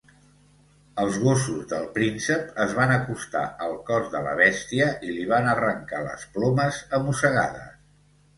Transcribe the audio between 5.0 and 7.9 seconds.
i li van arrencar les plomes a mossegades.